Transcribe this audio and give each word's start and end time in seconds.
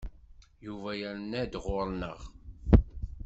Yuba 0.65 0.91
yerna-d 0.99 1.53
ɣur-neɣ. 1.63 2.19